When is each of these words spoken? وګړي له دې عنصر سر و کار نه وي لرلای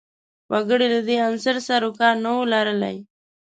وګړي 0.51 0.87
له 0.93 0.99
دې 1.07 1.15
عنصر 1.27 1.55
سر 1.67 1.81
و 1.87 1.91
کار 1.99 2.15
نه 2.23 2.29
وي 2.35 2.45
لرلای 2.53 2.97